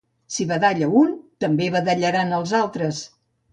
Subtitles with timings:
[0.35, 1.11] Si badalla un,
[1.45, 3.07] també badallaran els altres.